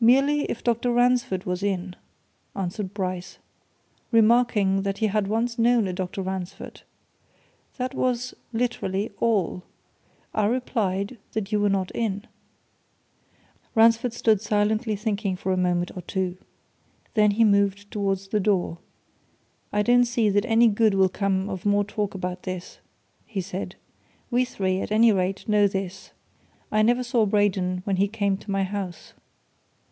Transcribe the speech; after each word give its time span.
"Merely 0.00 0.42
if 0.44 0.62
Dr. 0.62 0.92
Ransford 0.92 1.42
was 1.44 1.60
in," 1.60 1.96
answered 2.54 2.94
Bryce, 2.94 3.38
"remarking 4.12 4.82
that 4.82 4.98
he 4.98 5.08
had 5.08 5.26
once 5.26 5.58
known 5.58 5.88
a 5.88 5.92
Dr. 5.92 6.22
Ransford. 6.22 6.82
That 7.78 7.94
was 7.94 8.32
literally 8.52 9.10
all. 9.18 9.64
I 10.32 10.44
replied 10.46 11.18
that 11.32 11.50
you 11.50 11.58
were 11.58 11.68
not 11.68 11.90
in." 11.96 12.28
Ransford 13.74 14.12
stood 14.12 14.40
silently 14.40 14.94
thinking 14.94 15.34
for 15.34 15.50
a 15.50 15.56
moment 15.56 15.90
or 15.96 16.02
two. 16.02 16.38
Then 17.14 17.32
he 17.32 17.42
moved 17.44 17.90
towards 17.90 18.28
the 18.28 18.38
door. 18.38 18.78
"I 19.72 19.82
don't 19.82 20.04
see 20.04 20.30
that 20.30 20.44
any 20.46 20.68
good 20.68 20.94
will 20.94 21.08
come 21.08 21.50
of 21.50 21.66
more 21.66 21.82
talk 21.84 22.14
about 22.14 22.44
this," 22.44 22.78
he 23.26 23.40
said. 23.40 23.74
"We 24.30 24.44
three, 24.44 24.80
at 24.80 24.92
any 24.92 25.10
rate, 25.10 25.48
know 25.48 25.66
this 25.66 26.12
I 26.70 26.82
never 26.82 27.02
saw 27.02 27.26
Braden 27.26 27.80
when 27.82 27.96
he 27.96 28.06
came 28.06 28.36
to 28.36 28.50
my 28.52 28.62
house." 28.62 29.14